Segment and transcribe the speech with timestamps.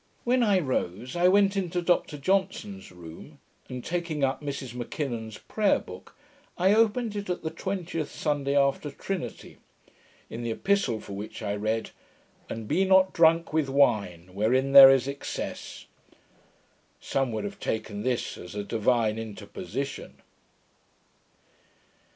[0.23, 3.37] When I rose, I went into Dr Johnson's room,
[3.69, 6.17] and taking up Mrs M'Kinnon's prayer book,
[6.57, 9.59] I opened it at the twentieth Sunday after Trinity,
[10.27, 11.91] in the epistle for which I read,
[12.49, 15.85] 'And be not drunk with wine, wherein there is excess.'
[16.99, 20.15] Some would have taken this as a divine interposition.